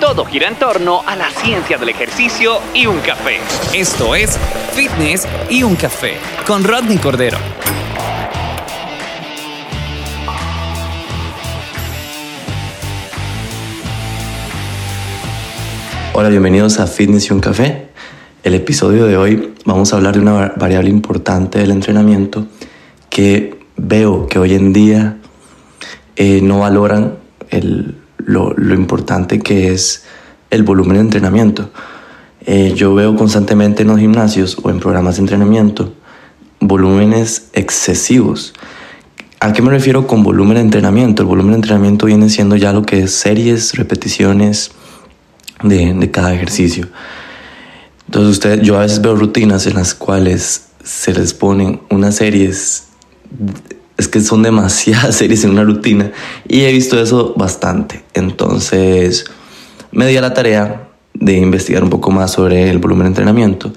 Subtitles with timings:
[0.00, 3.38] Todo gira en torno a la ciencia del ejercicio y un café.
[3.72, 4.38] Esto es
[4.72, 7.38] Fitness y un café con Rodney Cordero.
[16.12, 17.88] Hola, bienvenidos a Fitness y un café.
[18.42, 22.46] El episodio de hoy vamos a hablar de una variable importante del entrenamiento
[23.08, 25.18] que veo que hoy en día
[26.16, 27.16] eh, no valoran
[27.50, 30.04] el, lo, importante que es
[30.50, 31.70] el volumen de entrenamiento.
[32.46, 35.92] Eh, yo veo constantemente en los gimnasios o en programas de entrenamiento
[36.60, 38.54] volúmenes excesivos.
[39.40, 41.22] ¿A qué me refiero con volumen de entrenamiento?
[41.22, 44.70] El volumen de entrenamiento viene siendo ya lo que es series, repeticiones
[45.62, 46.88] de, de cada ejercicio.
[48.06, 52.84] Entonces usted, yo a veces veo rutinas en las cuales se les ponen unas series
[53.96, 56.10] es que son demasiadas series en una rutina
[56.48, 58.04] y he visto eso bastante.
[58.14, 59.24] Entonces
[59.92, 63.72] me di a la tarea de investigar un poco más sobre el volumen de entrenamiento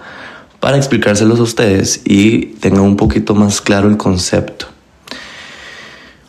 [0.59, 4.67] para explicárselos a ustedes y tengan un poquito más claro el concepto.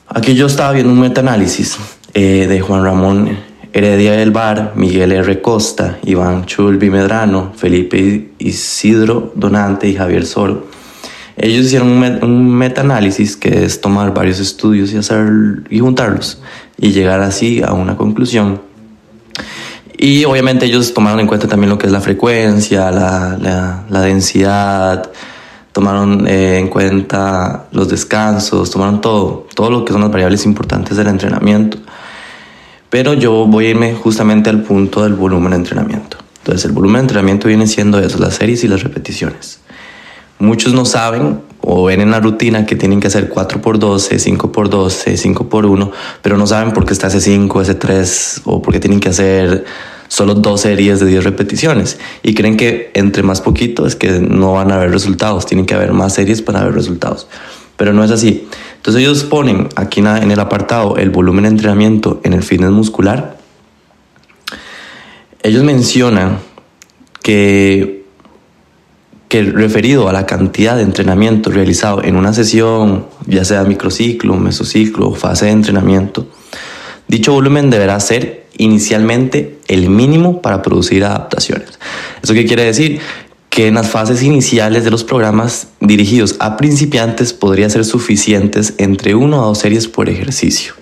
[0.06, 1.78] Aquí yo estaba viendo un metaanálisis
[2.14, 3.38] eh, de Juan Ramón
[3.72, 5.42] Heredia del Bar, Miguel R.
[5.42, 10.77] Costa, Iván Chulbi Medrano, Felipe Isidro Donante y Javier Soro
[11.38, 16.40] ellos hicieron un, un metaanálisis que es tomar varios estudios y, hacer, y juntarlos
[16.76, 18.60] y llegar así a una conclusión.
[19.96, 25.10] Y obviamente ellos tomaron en cuenta también lo que es la frecuencia, la, la, densidad,
[25.72, 30.96] tomaron eh, en cuenta los descansos, tomaron todo, todo lo que son las variables importantes
[30.96, 31.78] del entrenamiento.
[32.90, 36.16] Pero yo voy a irme justamente al punto del volumen de entrenamiento.
[36.38, 39.60] Entonces el volumen de entrenamiento viene siendo eso, las series y las repeticiones.
[40.38, 45.90] Muchos no saben o ven en la rutina que tienen que hacer 4x12, 5x12, 5x1,
[46.22, 49.08] pero no saben por qué está ese 5, ese 3 o por qué tienen que
[49.08, 49.64] hacer
[50.08, 54.54] solo dos series de 10 repeticiones y creen que entre más poquito es que no
[54.54, 57.28] van a haber resultados, tienen que haber más series para ver resultados.
[57.76, 58.48] Pero no es así.
[58.76, 63.36] Entonces ellos ponen aquí en el apartado el volumen de entrenamiento en el fitness muscular.
[65.42, 66.38] Ellos mencionan
[67.22, 67.97] que
[69.28, 75.08] que referido a la cantidad de entrenamiento realizado en una sesión, ya sea microciclo, mesociclo
[75.08, 76.26] o fase de entrenamiento,
[77.08, 81.78] dicho volumen deberá ser inicialmente el mínimo para producir adaptaciones.
[82.22, 83.00] ¿Eso qué quiere decir?
[83.50, 89.14] Que en las fases iniciales de los programas dirigidos a principiantes podría ser suficientes entre
[89.14, 90.74] una o dos series por ejercicio.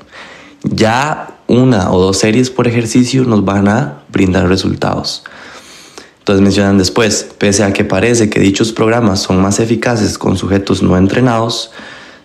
[0.62, 5.24] Ya una o dos series por ejercicio nos van a brindar resultados.
[6.26, 10.82] Entonces mencionan después, pese a que parece que dichos programas son más eficaces con sujetos
[10.82, 11.70] no entrenados,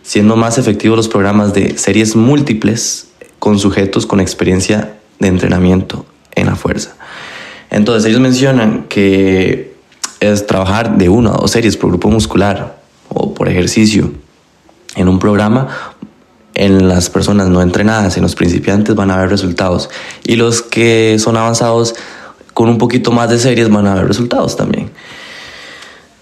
[0.01, 6.47] siendo más efectivos los programas de series múltiples con sujetos con experiencia de entrenamiento en
[6.47, 6.95] la fuerza.
[7.69, 9.75] Entonces ellos mencionan que
[10.19, 14.12] es trabajar de una o dos series por grupo muscular o por ejercicio
[14.95, 15.68] en un programa
[16.56, 19.91] en las personas no entrenadas, en los principiantes van a haber resultados
[20.23, 21.94] y los que son avanzados
[22.61, 24.91] con un poquito más de series van a haber resultados también.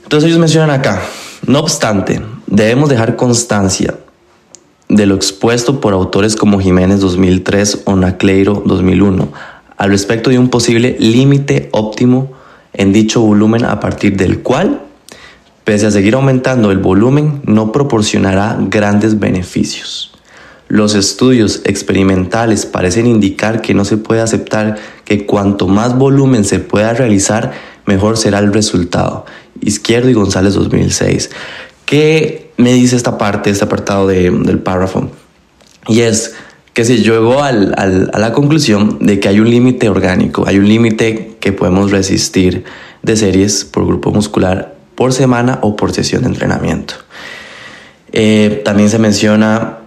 [0.03, 1.01] Entonces ellos mencionan acá,
[1.45, 3.95] no obstante, debemos dejar constancia
[4.88, 9.33] de lo expuesto por autores como Jiménez 2003 o Nacleiro 2001
[9.75, 12.31] al respecto de un posible límite óptimo
[12.72, 14.83] en dicho volumen a partir del cual,
[15.66, 20.13] pese a seguir aumentando el volumen, no proporcionará grandes beneficios.
[20.69, 24.78] Los estudios experimentales parecen indicar que no se puede aceptar
[25.09, 27.52] que cuanto más volumen se pueda realizar,
[27.88, 29.25] mejor será el resultado.
[29.59, 31.32] Izquierdo y González 2006.
[31.85, 35.09] ¿Qué me dice esta parte, este apartado del párrafo?
[35.88, 36.35] Y es
[36.73, 40.67] que se llegó al, a la conclusión de que hay un límite orgánico, hay un
[40.67, 42.64] límite que podemos resistir
[43.02, 46.94] de series por grupo muscular por semana o por sesión de entrenamiento.
[48.12, 49.79] Eh, también se menciona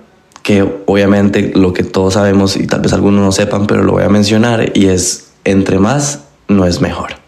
[0.43, 4.05] que obviamente lo que todos sabemos y tal vez algunos no sepan, pero lo voy
[4.05, 7.23] a mencionar y es entre más no es mejor.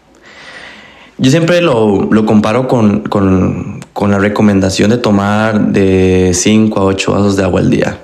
[1.17, 6.83] Yo siempre lo, lo comparo con, con, con, la recomendación de tomar de 5 a
[6.83, 7.99] 8 vasos de agua al día.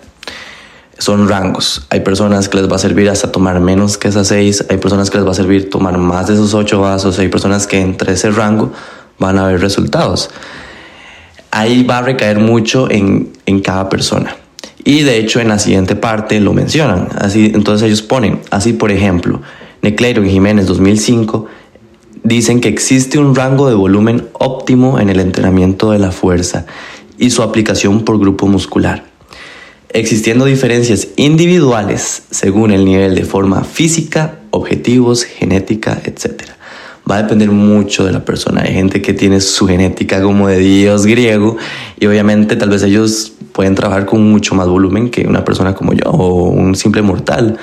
[0.98, 1.86] Son rangos.
[1.90, 5.10] Hay personas que les va a servir hasta tomar menos que esas 6, hay personas
[5.10, 8.14] que les va a servir tomar más de esos 8 vasos, hay personas que entre
[8.14, 8.72] ese rango
[9.20, 10.30] van a haber resultados.
[11.50, 14.38] Ahí va a recaer mucho en, en cada persona.
[14.84, 17.10] Y de hecho en la siguiente parte lo mencionan.
[17.18, 19.42] Así, entonces ellos ponen, así por ejemplo,
[19.82, 21.48] Necleiro y Jiménez 2005
[22.24, 26.66] dicen que existe un rango de volumen óptimo en el entrenamiento de la fuerza
[27.18, 29.04] y su aplicación por grupo muscular,
[29.90, 36.44] existiendo diferencias individuales según el nivel de forma física, objetivos, genética, etc.
[37.10, 38.62] Va a depender mucho de la persona.
[38.62, 41.58] Hay gente que tiene su genética como de dios griego
[42.00, 45.94] y obviamente tal vez ellos pueden trabajar con mucho más volumen que una persona como
[45.94, 47.58] yo o un simple mortal.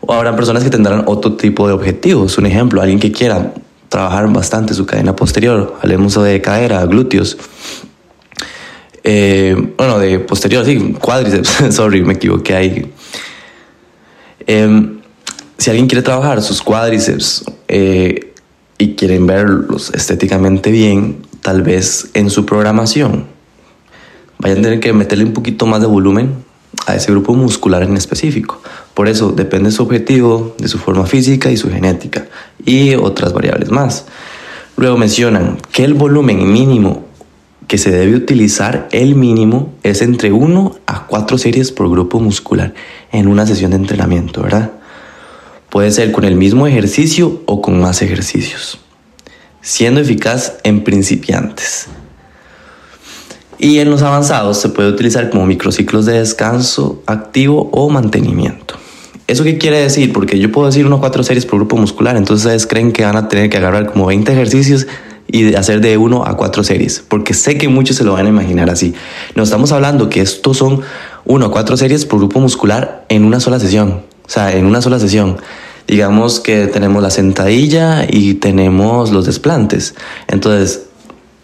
[0.00, 2.38] O habrá personas que tendrán otro tipo de objetivos.
[2.38, 3.52] Un ejemplo, alguien que quiera
[3.88, 7.36] trabajar bastante su cadena posterior, hablemos de cadera, glúteos.
[9.04, 12.92] Eh, bueno, de posterior, sí, cuádriceps, sorry, me equivoqué ahí.
[14.46, 14.98] Em,
[15.58, 18.33] si alguien quiere trabajar sus cuádriceps eh,
[18.78, 23.26] y quieren verlos estéticamente bien, tal vez en su programación
[24.38, 26.34] vayan a tener que meterle un poquito más de volumen
[26.86, 28.60] a ese grupo muscular en específico.
[28.94, 32.26] Por eso depende de su objetivo, de su forma física y su genética
[32.64, 34.06] y otras variables más.
[34.76, 37.04] Luego mencionan que el volumen mínimo
[37.68, 42.74] que se debe utilizar, el mínimo, es entre 1 a 4 series por grupo muscular
[43.10, 44.72] en una sesión de entrenamiento, ¿verdad?
[45.74, 48.78] Puede ser con el mismo ejercicio o con más ejercicios,
[49.60, 51.88] siendo eficaz en principiantes.
[53.58, 58.76] Y en los avanzados se puede utilizar como microciclos de descanso activo o mantenimiento.
[59.26, 60.12] ¿Eso qué quiere decir?
[60.12, 63.04] Porque yo puedo decir 1 a 4 series por grupo muscular, entonces ustedes creen que
[63.04, 64.86] van a tener que agarrar como 20 ejercicios
[65.26, 68.28] y hacer de 1 a 4 series, porque sé que muchos se lo van a
[68.28, 68.94] imaginar así.
[69.34, 70.82] Nos estamos hablando que estos son
[71.24, 74.80] 1 a 4 series por grupo muscular en una sola sesión, o sea, en una
[74.82, 75.38] sola sesión.
[75.86, 79.94] Digamos que tenemos la sentadilla y tenemos los desplantes.
[80.28, 80.86] Entonces,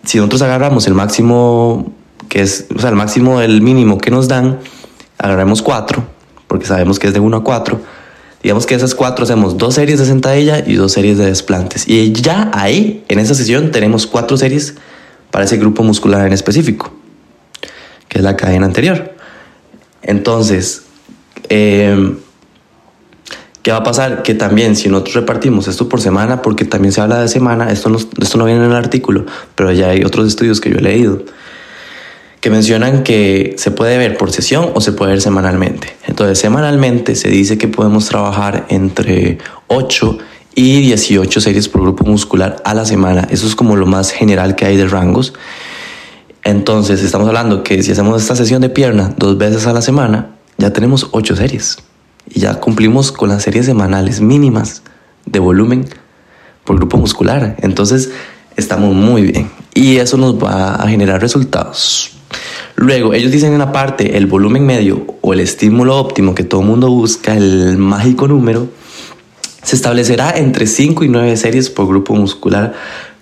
[0.04, 1.92] si nosotros agarramos el máximo
[2.30, 4.60] que es, o sea, el máximo, el mínimo que nos dan,
[5.18, 6.04] agarramos cuatro,
[6.46, 7.80] porque sabemos que es de 1 a 4.
[8.42, 11.86] Digamos que esas cuatro hacemos dos series de sentadilla y dos series de desplantes.
[11.86, 14.76] Y ya ahí, en esa sesión, tenemos cuatro series
[15.30, 16.90] para ese grupo muscular en específico,
[18.08, 19.14] que es la cadena anterior.
[20.02, 20.84] Entonces,
[21.50, 22.16] eh,
[23.62, 24.22] ¿qué va a pasar?
[24.22, 27.88] Que también si nosotros repartimos esto por semana, porque también se habla de semana, esto
[27.88, 30.82] no, esto no viene en el artículo, pero ya hay otros estudios que yo he
[30.82, 31.22] leído
[32.40, 35.94] que mencionan que se puede ver por sesión o se puede ver semanalmente.
[36.06, 40.18] Entonces, semanalmente se dice que podemos trabajar entre 8
[40.54, 43.28] y 18 series por grupo muscular a la semana.
[43.30, 45.34] Eso es como lo más general que hay de rangos.
[46.42, 50.30] Entonces, estamos hablando que si hacemos esta sesión de pierna dos veces a la semana,
[50.56, 51.76] ya tenemos 8 series.
[52.30, 54.82] Y ya cumplimos con las series semanales mínimas
[55.26, 55.86] de volumen
[56.64, 57.56] por grupo muscular.
[57.60, 58.10] Entonces,
[58.56, 59.50] estamos muy bien.
[59.74, 62.12] Y eso nos va a generar resultados.
[62.76, 66.62] Luego, ellos dicen en la parte el volumen medio o el estímulo óptimo que todo
[66.62, 68.68] mundo busca, el mágico número,
[69.62, 72.72] se establecerá entre 5 y 9 series por grupo muscular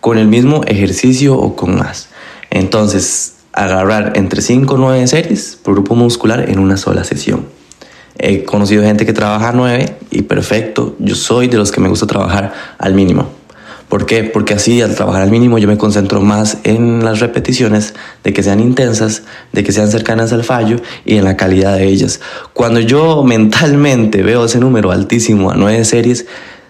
[0.00, 2.08] con el mismo ejercicio o con más.
[2.50, 7.57] Entonces, agarrar entre 5 y 9 series por grupo muscular en una sola sesión.
[8.18, 12.06] He conocido gente que trabaja 9 y perfecto, yo soy de los que me gusta
[12.06, 13.28] trabajar al mínimo.
[13.88, 14.22] ¿Por qué?
[14.24, 18.42] Porque así al trabajar al mínimo yo me concentro más en las repeticiones, de que
[18.42, 20.76] sean intensas, de que sean cercanas al fallo
[21.06, 22.20] y en la calidad de ellas.
[22.52, 26.26] Cuando yo mentalmente veo ese número altísimo a nueve series,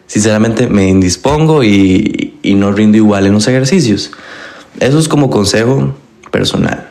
[0.06, 4.12] sinceramente me indispongo y, y no rindo igual en los ejercicios.
[4.78, 5.94] Eso es como consejo
[6.30, 6.90] personal.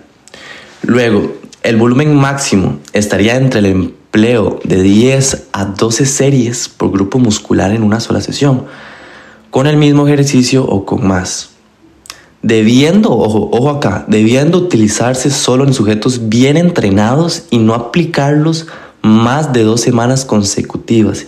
[0.81, 1.35] Luego,
[1.67, 7.71] el volumen máximo estaría entre el empleo de 10 a 12 series por grupo muscular
[7.71, 8.63] en una sola sesión
[9.49, 11.49] con el mismo ejercicio o con más.
[12.41, 18.67] Debiendo, ojo, ojo acá, debiendo utilizarse solo en sujetos bien entrenados y no aplicarlos
[19.01, 21.27] más de dos semanas consecutivas.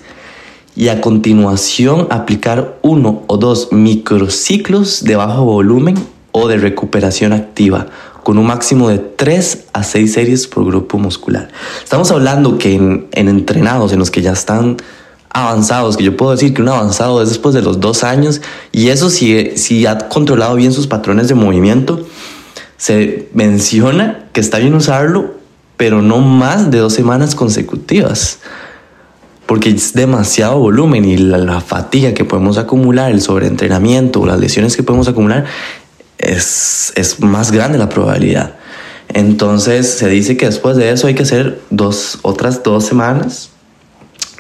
[0.74, 5.96] Y a continuación aplicar uno o dos microciclos de bajo volumen
[6.31, 7.88] o de recuperación activa,
[8.24, 11.50] con un máximo de 3 a 6 series por grupo muscular.
[11.84, 14.78] Estamos hablando que en, en entrenados, en los que ya están
[15.30, 18.90] avanzados, que yo puedo decir que un avanzado es después de los dos años, y
[18.90, 22.06] eso si, si ha controlado bien sus patrones de movimiento,
[22.78, 25.36] se menciona que está bien usarlo,
[25.78, 28.40] pero no más de dos semanas consecutivas,
[29.46, 34.84] porque es demasiado volumen y la, fatiga que podemos acumular, el sobreentrenamiento, las lesiones que
[34.84, 35.46] podemos acumular,
[36.20, 38.56] es, es más grande la probabilidad.
[39.08, 43.50] Entonces se dice que después de eso hay que hacer dos, otras dos semanas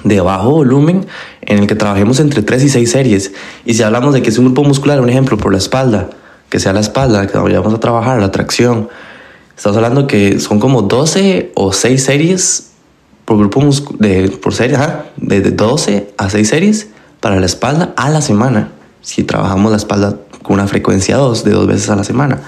[0.03, 1.07] de bajo volumen
[1.41, 3.31] en el que trabajemos entre 3 y 6 series.
[3.65, 6.09] Y si hablamos de que es un grupo muscular, un ejemplo por la espalda,
[6.49, 8.89] que sea la espalda, que vayamos a trabajar, la tracción.
[9.57, 12.71] Estamos hablando que son como 12 o 6 series
[13.25, 13.67] por grupo
[13.99, 14.77] de, por serie,
[15.17, 16.87] de 12 a 6 series
[17.19, 18.71] para la espalda a la semana.
[19.01, 22.41] Si trabajamos la espalda con una frecuencia 2 de dos veces a la semana.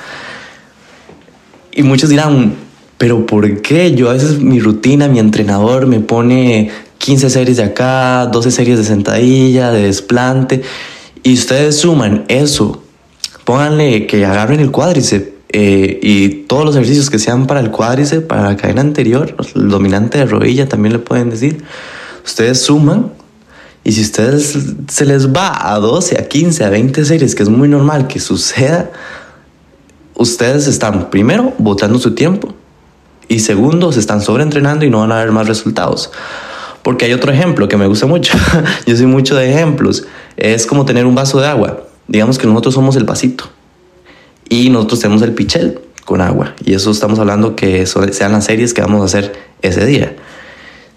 [1.73, 2.55] Y muchos dirán,
[2.97, 3.95] pero ¿por qué?
[3.95, 8.77] Yo a veces mi rutina, mi entrenador me pone 15 series de acá, 12 series
[8.77, 10.61] de sentadilla, de desplante,
[11.23, 12.83] y ustedes suman eso,
[13.43, 18.25] pónganle que agarren el cuádriceps eh, y todos los ejercicios que sean para el cuádriceps,
[18.25, 21.63] para la cadena anterior, el dominante de rodilla también le pueden decir,
[22.23, 23.11] ustedes suman
[23.83, 24.57] y si ustedes
[24.87, 28.19] se les va a 12, a 15, a 20 series, que es muy normal que
[28.19, 28.91] suceda,
[30.15, 32.53] ustedes están primero botando su tiempo
[33.27, 36.11] y segundo se están sobreentrenando y no van a ver más resultados.
[36.83, 38.37] Porque hay otro ejemplo que me gusta mucho.
[38.85, 40.05] Yo soy mucho de ejemplos.
[40.37, 41.83] Es como tener un vaso de agua.
[42.07, 43.45] Digamos que nosotros somos el vasito
[44.49, 46.53] y nosotros tenemos el pichel con agua.
[46.65, 50.15] Y eso estamos hablando que sean las series que vamos a hacer ese día.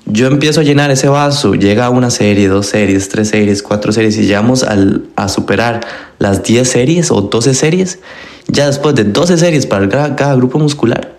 [0.06, 4.18] Yo empiezo a llenar ese vaso, llega una serie, dos series, tres series, cuatro series
[4.18, 5.80] y llegamos a superar
[6.18, 8.00] las 10 series o 12 series.
[8.46, 11.14] Ya después de 12 series para cada grupo muscular,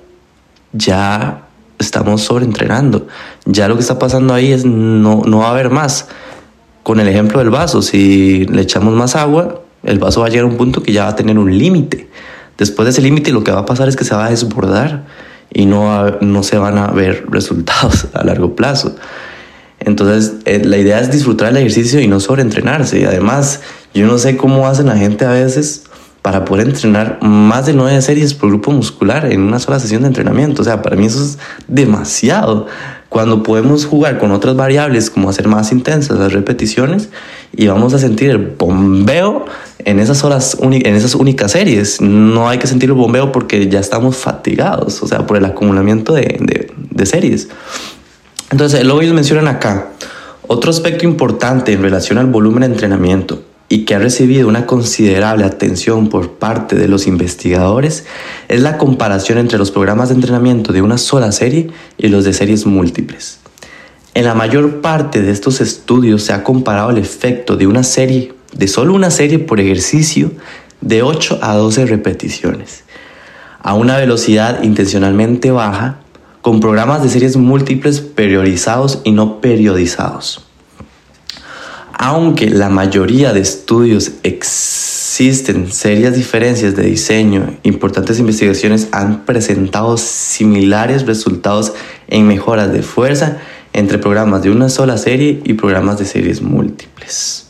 [0.71, 1.47] ya
[1.79, 3.07] estamos sobreentrenando.
[3.45, 6.07] Ya lo que está pasando ahí es no, no va a haber más.
[6.83, 10.45] Con el ejemplo del vaso, si le echamos más agua, el vaso va a llegar
[10.45, 12.07] a un punto que ya va a tener un límite.
[12.59, 15.05] Después de ese límite lo que va a pasar es que se va a desbordar
[15.55, 18.95] y no, no se van a ver resultados a largo plazo.
[19.79, 22.99] Entonces, eh, la idea es disfrutar el ejercicio y no sobreentrenarse.
[22.99, 23.61] Y además,
[23.93, 25.83] yo no sé cómo hacen la gente a veces
[26.21, 30.09] para poder entrenar más de nueve series por grupo muscular en una sola sesión de
[30.09, 30.61] entrenamiento.
[30.61, 32.67] O sea, para mí eso es demasiado.
[33.07, 37.09] Cuando podemos jugar con otras variables como hacer más intensas las repeticiones
[37.53, 39.45] y vamos a sentir el bombeo
[39.85, 42.01] en esas horas en esas únicas series.
[42.01, 46.13] No hay que sentir el bombeo porque ya estamos fatigados, o sea, por el acumulamiento
[46.13, 47.47] de, de, de series.
[48.51, 49.89] Entonces, luego ellos mencionan acá
[50.47, 55.43] otro aspecto importante en relación al volumen de entrenamiento y que ha recibido una considerable
[55.43, 58.05] atención por parte de los investigadores
[58.47, 62.33] es la comparación entre los programas de entrenamiento de una sola serie y los de
[62.33, 63.39] series múltiples.
[64.13, 68.33] En la mayor parte de estos estudios se ha comparado el efecto de una serie,
[68.55, 70.31] de solo una serie por ejercicio,
[70.81, 72.83] de 8 a 12 repeticiones,
[73.61, 75.99] a una velocidad intencionalmente baja,
[76.41, 80.45] con programas de series múltiples periodizados y no periodizados.
[81.97, 91.05] Aunque la mayoría de estudios existen serias diferencias de diseño, importantes investigaciones han presentado similares
[91.07, 91.73] resultados
[92.07, 93.37] en mejoras de fuerza
[93.73, 97.44] entre programas de una sola serie y programas de series múltiples.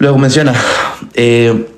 [0.00, 0.54] Luego menciona,
[1.12, 1.68] eh,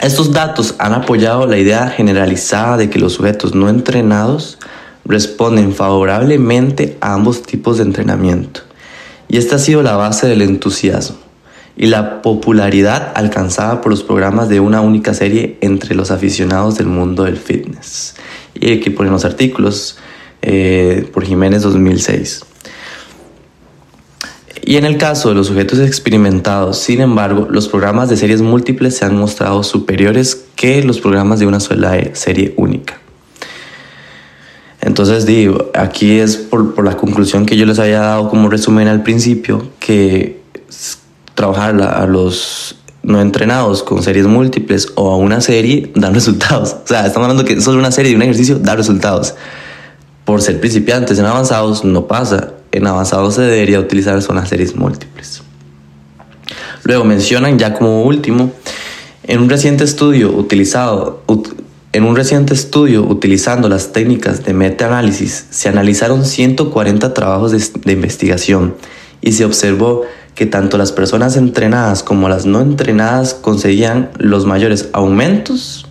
[0.00, 4.58] estos datos han apoyado la idea generalizada de que los sujetos no entrenados
[5.04, 8.62] responden favorablemente a ambos tipos de entrenamiento
[9.28, 11.18] y esta ha sido la base del entusiasmo
[11.76, 16.86] y la popularidad alcanzada por los programas de una única serie entre los aficionados del
[16.86, 18.14] mundo del fitness.
[18.54, 19.98] Y aquí ponen los artículos
[20.40, 22.53] eh, por Jiménez 2006.
[24.66, 28.96] Y en el caso de los sujetos experimentados, sin embargo, los programas de series múltiples
[28.96, 32.98] se han mostrado superiores que los programas de una sola serie única.
[34.80, 38.88] Entonces digo, aquí es por, por, la conclusión que yo les había dado como resumen
[38.88, 40.40] al principio, que
[41.34, 46.76] trabajar a los no entrenados con series múltiples o a una serie dan resultados.
[46.84, 49.34] O sea, estamos hablando que solo una serie de un ejercicio da resultados.
[50.24, 52.54] Por ser principiantes en avanzados no pasa.
[52.74, 55.42] En avanzados se debería utilizar son las series múltiples.
[56.82, 58.50] Luego mencionan ya como último,
[59.22, 61.22] en un reciente estudio utilizado,
[61.92, 68.74] en un reciente estudio utilizando las técnicas de metaanálisis, se analizaron 140 trabajos de, investigación
[69.20, 70.02] y se observó
[70.34, 75.86] que tanto las personas entrenadas como las no entrenadas conseguían los mayores aumentos,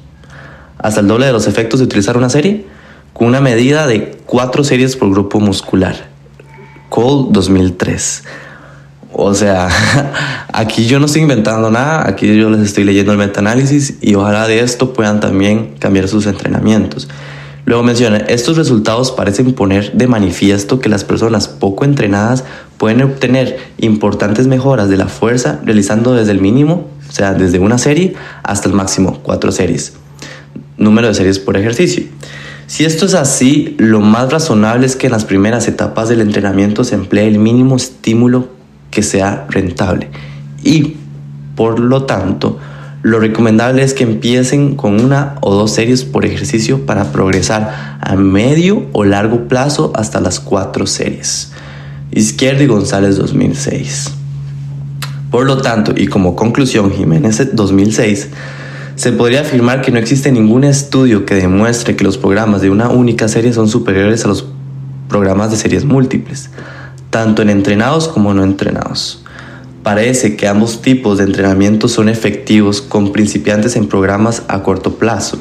[0.80, 2.66] hasta el doble de los efectos de utilizar una serie,
[3.14, 6.13] con una medida de 4 series por grupo muscular.
[6.94, 8.24] Cole 2003.
[9.14, 9.68] O sea,
[10.54, 14.48] aquí yo no estoy inventando nada, aquí yo les estoy leyendo el metaanálisis y ojalá
[14.48, 17.10] de esto puedan también cambiar sus entrenamientos.
[17.66, 22.44] Luego menciona, estos resultados parecen poner de manifiesto que las personas poco entrenadas
[22.78, 27.80] pueden obtener importantes mejoras de la fuerza realizando desde el mínimo, o sea, desde una
[27.80, 29.94] serie hasta el máximo, cuatro series.
[30.78, 32.04] Número de series por ejercicio.
[32.74, 36.84] Si esto es así, lo más razonable es que en las primeras etapas del entrenamiento
[36.84, 38.48] se emplee el mínimo estímulo
[38.90, 40.10] que sea rentable
[40.64, 40.96] y
[41.56, 42.58] por lo tanto
[43.04, 48.16] Lo recomendable es que empiecen con una o dos series por ejercicio para progresar a
[48.16, 51.52] medio o largo plazo hasta las cuatro series.
[52.10, 54.14] Izquierdo y González 2006.
[55.30, 58.30] Por lo tanto, y como conclusión, Jiménez 2006,
[58.96, 62.90] se podría afirmar que no existe ningún estudio que demuestre que los programas de una
[62.90, 64.46] única serie son superiores a los
[65.10, 66.50] programas de series múltiples,
[67.10, 69.24] tanto en entrenados como no entrenados.
[69.82, 75.40] Parece que ambos tipos de entrenamiento son efectivos con principiantes en programas a corto plazo,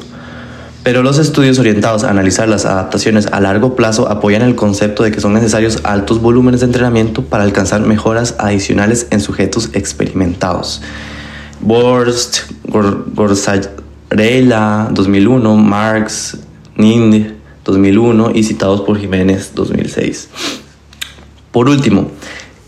[0.83, 5.11] pero los estudios orientados a analizar las adaptaciones a largo plazo apoyan el concepto de
[5.11, 10.81] que son necesarios altos volúmenes de entrenamiento para alcanzar mejoras adicionales en sujetos experimentados.
[11.65, 16.37] Borst, Gorzarela 2001, Marx,
[16.75, 20.27] Nind 2001 y citados por Jiménez 2006.
[21.53, 22.11] Por último,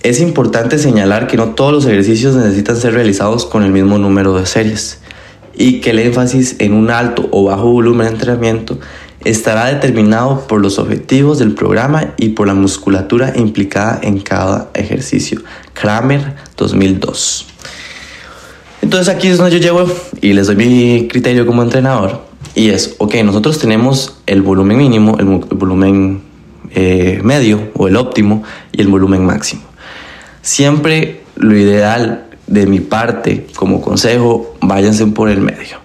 [0.01, 4.33] es importante señalar que no todos los ejercicios necesitan ser realizados con el mismo número
[4.37, 5.01] de series
[5.53, 8.79] y que el énfasis en un alto o bajo volumen de entrenamiento
[9.25, 15.41] estará determinado por los objetivos del programa y por la musculatura implicada en cada ejercicio.
[15.73, 17.54] Kramer 2002.
[18.85, 22.21] Entonces aquí es donde yo llevo y les doy mi criterio como entrenador
[22.53, 26.21] y es, ok, nosotros tenemos el volumen mínimo, el, volumen
[26.69, 29.63] eh, medio o el óptimo y el volumen máximo.
[30.43, 35.79] Siempre lo ideal de mi parte como consejo, váyanse por el medio.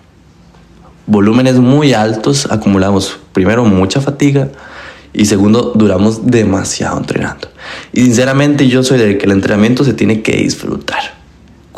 [1.07, 4.51] Volúmenes muy altos, acumulamos primero mucha fatiga
[5.15, 7.49] y segundo, duramos demasiado entrenando.
[7.95, 11.20] Y sinceramente yo soy del que el entrenamiento se tiene que disfrutar.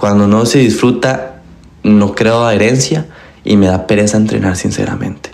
[0.02, 1.42] Cuando no se disfruta,
[1.84, 3.06] no creo adherencia
[3.44, 5.30] y me da pereza entrenar sinceramente.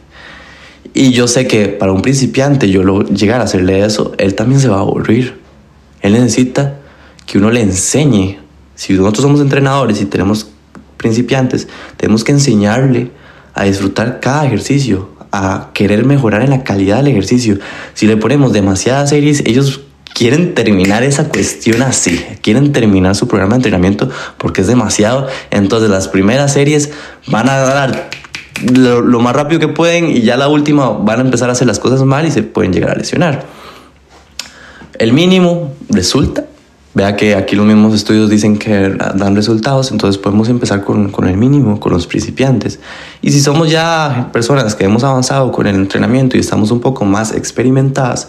[0.93, 4.61] Y yo sé que para un principiante yo lo, llegar a hacerle eso, él también
[4.61, 5.41] se va a aburrir.
[6.03, 6.81] Él necesita
[7.25, 8.41] que uno le enseñe
[8.75, 10.51] si nosotros somos entrenadores y tenemos
[10.99, 13.11] principiantes, tenemos que enseñarle
[13.55, 17.59] a disfrutar cada ejercicio, a querer mejorar en la calidad del ejercicio.
[17.95, 19.88] Si le ponemos demasiadas series, ellos
[20.19, 25.29] quieren terminar esa cuestión así, quieren terminar su programa de entrenamiento porque es demasiado.
[25.53, 26.91] Entonces las primeras series
[27.29, 28.11] van a dar
[28.73, 31.69] lo, lo, más rápido que pueden y ya la última van a empezar a hacer
[31.69, 33.47] las cosas mal y se pueden llegar a lesionar.
[34.99, 36.45] El mínimo resulta
[36.95, 41.29] Vea que aquí los mismos estudios dicen que dan resultados, entonces podemos empezar con, con,
[41.29, 42.81] el mínimo, con los principiantes.
[43.23, 47.05] Y si somos ya personas que hemos avanzado con el entrenamiento y estamos un poco
[47.05, 48.29] más experimentadas,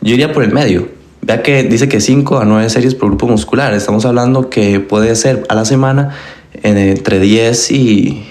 [0.00, 0.95] yo iría por el medio.
[1.26, 3.74] Vea que dice que 5 a 9 series por grupo muscular.
[3.74, 6.14] Estamos hablando que puede ser a la semana
[6.62, 8.24] entre 10 y,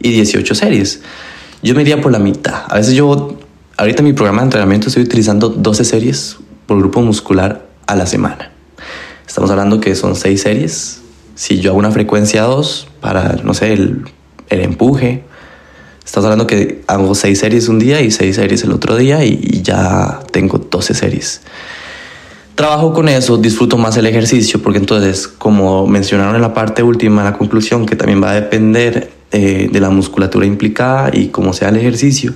[0.00, 1.00] y 18 series.
[1.62, 2.64] Yo me iría por la mitad.
[2.68, 3.38] A veces yo,
[3.76, 8.04] ahorita en mi programa de entrenamiento estoy utilizando 12 series por grupo muscular a la
[8.04, 8.50] semana.
[9.24, 11.02] Estamos hablando que son seis series.
[11.36, 14.06] Si yo hago una frecuencia 2 para, no sé, el,
[14.48, 15.22] el, empuje,
[16.04, 19.38] estamos hablando que hago seis series un día y seis series el otro día y,
[19.40, 21.40] y ya tengo 12 series.
[22.54, 27.24] Trabajo con eso, disfruto más el ejercicio porque entonces, como mencionaron en la parte última,
[27.24, 31.70] la conclusión, que también va a depender eh, de la musculatura implicada y cómo sea
[31.70, 32.32] el ejercicio,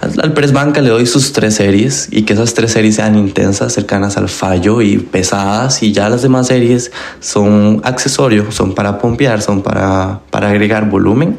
[0.00, 3.72] al press banca le doy sus tres series y que esas tres series sean intensas,
[3.72, 9.40] cercanas al fallo y pesadas y ya las demás series son accesorios, son para pompear,
[9.40, 11.38] son para, para agregar volumen.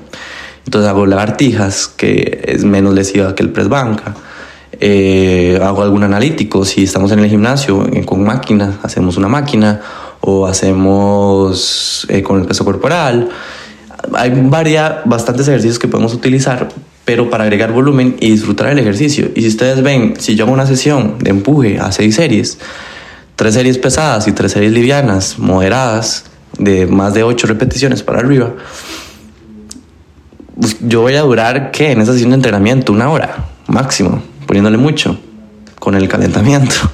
[0.65, 4.15] Entonces hago lagartijas, que es menos lesiva que el press banca.
[4.79, 9.81] Eh, hago algún analítico, si estamos en el gimnasio eh, con máquina, hacemos una máquina
[10.21, 13.29] o hacemos eh, con el peso corporal.
[14.13, 16.69] Hay varias, bastantes ejercicios que podemos utilizar
[17.05, 19.29] pero para agregar volumen y disfrutar el ejercicio.
[19.35, 22.57] Y si ustedes ven, si yo hago una sesión de empuje a seis series,
[23.35, 26.25] tres series pesadas y tres series livianas, moderadas,
[26.57, 28.53] de más de ocho repeticiones para arriba,
[30.59, 31.91] pues yo voy a durar, ¿qué?
[31.91, 34.21] En esa sesión de entrenamiento, una hora máximo,
[34.55, 35.17] poniéndole mucho,
[35.79, 36.75] con el calentamiento.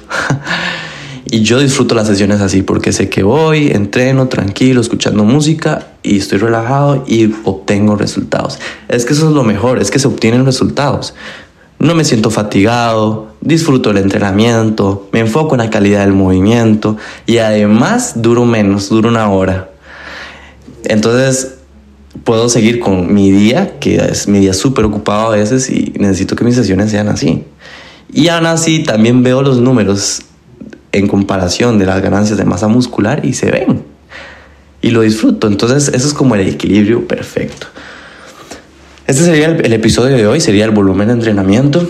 [1.24, 6.18] Y yo disfruto las sesiones así porque sé que voy, entreno tranquilo, escuchando música y
[6.18, 8.58] estoy relajado y obtengo resultados.
[8.88, 11.14] Es que eso es lo mejor, es que se obtienen resultados.
[11.78, 17.38] No me siento fatigado, disfruto el entrenamiento, me enfoco en la calidad del movimiento y
[17.38, 19.70] además duro menos, duro una hora.
[20.84, 21.54] Entonces
[22.24, 26.36] puedo seguir con mi día, que es mi día súper ocupado a veces y necesito
[26.36, 27.44] que mis sesiones sean así.
[28.12, 30.22] Y aún así también veo los números
[30.92, 33.82] en comparación de las ganancias de masa muscular y se ven.
[34.82, 35.46] Y lo disfruto.
[35.46, 37.68] Entonces eso es como el equilibrio perfecto.
[39.06, 41.88] Este sería el, episodio de hoy, sería el volumen de entrenamiento.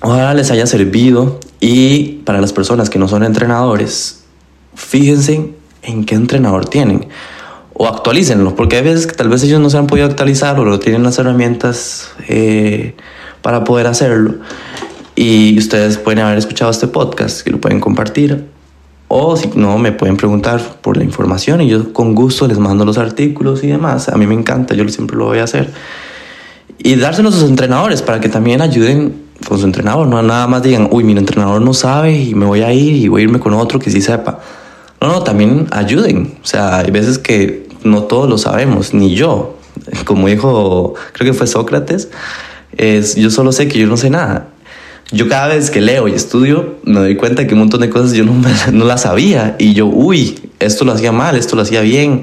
[0.00, 4.24] Ojalá les haya servido y para las personas que no son entrenadores,
[4.74, 5.50] fíjense
[5.82, 7.08] en qué entrenador tienen.
[7.74, 10.64] o actualícenlo, porque hay veces que tal vez ellos no se han podido actualizar o
[10.64, 12.94] no tienen las herramientas eh,
[13.40, 14.34] para poder hacerlo.
[15.24, 18.48] Y ustedes pueden haber escuchado este podcast, que lo pueden compartir.
[19.06, 22.84] O si no, me pueden preguntar por la información y yo con gusto les mando
[22.84, 24.08] los artículos y demás.
[24.08, 25.70] A mí me encanta, yo siempre lo voy a hacer.
[26.76, 29.14] Y dárselos a sus entrenadores para que también ayuden
[29.46, 30.08] con su entrenador.
[30.08, 33.06] No nada más digan, uy, mi entrenador no sabe y me voy a ir y
[33.06, 34.40] voy a irme con otro que sí sepa.
[35.00, 36.34] No, no, también ayuden.
[36.42, 39.56] O sea, hay veces que no todos lo sabemos, ni yo.
[40.04, 42.08] Como dijo, creo que fue Sócrates,
[42.76, 44.48] es, yo solo sé que yo no sé nada
[45.12, 48.12] yo cada vez que leo y estudio me doy cuenta que un montón de cosas
[48.12, 48.34] yo no,
[48.72, 52.22] no las sabía y yo, uy, esto lo hacía mal, esto lo hacía bien.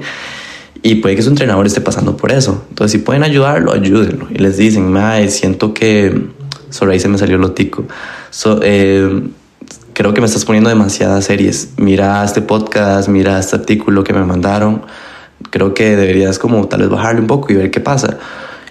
[0.82, 2.64] Y puede que su entrenador esté pasando por eso.
[2.70, 4.28] Entonces, si pueden ayudarlo, ayúdenlo.
[4.30, 6.28] Y les dicen, mae, siento que...
[6.70, 7.84] Sobre ahí se me salió lo tico.
[8.62, 9.22] Eh,
[9.92, 11.72] creo que me estás poniendo demasiadas series.
[11.76, 14.82] Mira este podcast, mira este artículo que me mandaron.
[15.50, 18.18] Creo que deberías como tal vez bajarle un poco y ver qué pasa.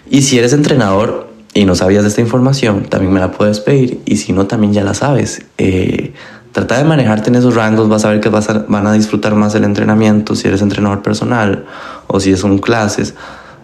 [0.10, 1.29] Y si eres entrenador,
[1.60, 4.72] y no sabías de esta información, también me la puedes pedir y si no, también
[4.72, 5.42] ya la sabes.
[5.58, 6.14] Eh,
[6.54, 9.36] trata de manejarte en esos rangos, vas a ver que vas a, van a disfrutar
[9.36, 11.66] más el entrenamiento si eres entrenador personal
[12.08, 13.14] o si son clases,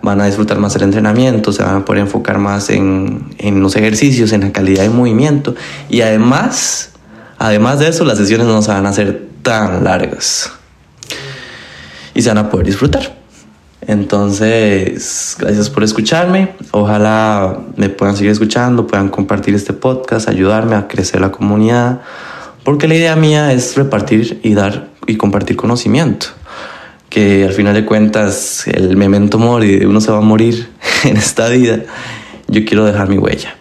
[0.01, 3.77] van a disfrutar más el entrenamiento, se van a poder enfocar más en, en los
[3.77, 5.55] ejercicios, en la calidad de movimiento
[5.87, 6.89] y además,
[7.37, 10.51] además de eso, las sesiones no se van a hacer tan largas
[12.13, 13.24] y se van a poder disfrutar.
[13.87, 16.55] Entonces, gracias por escucharme.
[16.71, 22.01] Ojalá me puedan seguir escuchando, puedan compartir este podcast, ayudarme a crecer la comunidad,
[22.63, 26.27] porque la idea mía es repartir y dar y compartir conocimiento.
[27.09, 30.67] Que al final de cuentas, el memento mori, uno se va a morir
[31.03, 31.81] en esta vida.
[32.47, 33.55] Yo quiero dejar mi huella.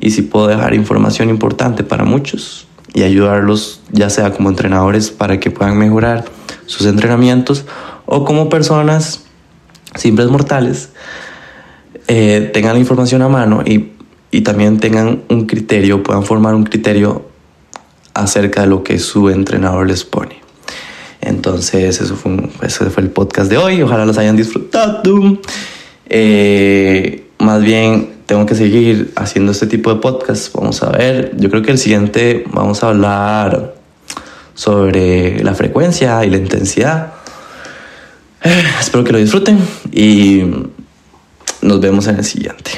[0.00, 5.38] Y si puedo dejar información importante para muchos y ayudarlos, ya sea como entrenadores para
[5.38, 6.24] que puedan mejorar
[6.66, 7.64] sus entrenamientos
[8.06, 9.23] o como personas
[9.94, 10.90] simples mortales
[12.06, 13.92] eh, tengan la información a mano y,
[14.30, 17.26] y también tengan un criterio, puedan formar un criterio
[18.12, 20.40] acerca de lo que su entrenador les pone.
[21.20, 23.80] Entonces, eso fue, ese fue el podcast de hoy.
[23.82, 25.02] Ojalá los hayan disfrutado.
[26.06, 30.50] Eh, más bien, tengo que seguir haciendo este tipo de podcasts.
[30.52, 31.32] Vamos a ver.
[31.38, 33.74] Yo creo que el siguiente vamos a hablar
[34.54, 37.14] sobre la frecuencia y la intensidad.
[38.80, 39.58] Espero que lo disfruten
[39.92, 40.42] y
[41.62, 42.70] nos vemos en el siguiente.